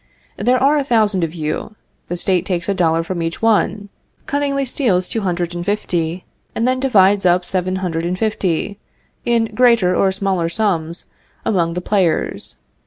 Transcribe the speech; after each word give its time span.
There 0.37 0.57
are 0.59 0.77
a 0.79 0.83
thousand 0.83 1.23
of 1.23 1.35
you; 1.35 1.75
the 2.07 2.17
State 2.17 2.43
takes 2.43 2.67
a 2.67 2.73
dollar 2.73 3.03
from 3.03 3.21
each 3.21 3.39
one, 3.39 3.89
cunningly 4.25 4.65
steals 4.65 5.07
two 5.07 5.21
hundred 5.21 5.53
and 5.53 5.63
fifty, 5.63 6.25
and 6.55 6.67
then 6.67 6.79
divides 6.79 7.23
up 7.23 7.45
seven 7.45 7.75
hundred 7.85 8.03
and 8.07 8.17
fifty, 8.17 8.79
in 9.25 9.53
greater 9.53 9.95
or 9.95 10.11
smaller 10.11 10.49
sums, 10.49 11.05
among 11.45 11.75
the 11.75 11.81
players. 11.81 12.55